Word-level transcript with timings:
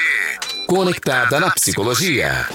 Conectada 0.65 1.39
na 1.41 1.51
psicologia. 1.51 2.47